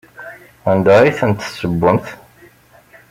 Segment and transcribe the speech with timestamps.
[0.71, 2.07] Anda ay tent-tessewwemt?